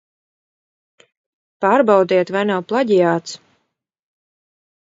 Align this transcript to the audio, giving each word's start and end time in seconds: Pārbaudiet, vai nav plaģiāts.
Pārbaudiet, 1.67 2.33
vai 2.37 2.43
nav 2.53 2.65
plaģiāts. 2.73 3.39